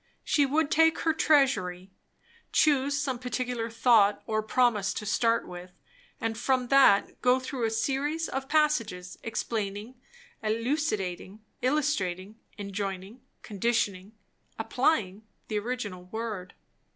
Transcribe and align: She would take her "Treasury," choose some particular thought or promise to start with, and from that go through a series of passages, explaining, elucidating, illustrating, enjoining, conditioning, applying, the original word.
She 0.23 0.47
would 0.47 0.71
take 0.71 0.97
her 1.01 1.13
"Treasury," 1.13 1.91
choose 2.51 2.97
some 2.99 3.19
particular 3.19 3.69
thought 3.69 4.23
or 4.25 4.41
promise 4.41 4.95
to 4.95 5.05
start 5.05 5.47
with, 5.47 5.73
and 6.19 6.35
from 6.35 6.69
that 6.69 7.21
go 7.21 7.39
through 7.39 7.65
a 7.65 7.69
series 7.69 8.27
of 8.27 8.49
passages, 8.49 9.19
explaining, 9.21 10.01
elucidating, 10.41 11.41
illustrating, 11.61 12.39
enjoining, 12.57 13.21
conditioning, 13.43 14.13
applying, 14.57 15.21
the 15.49 15.59
original 15.59 16.05
word. 16.05 16.55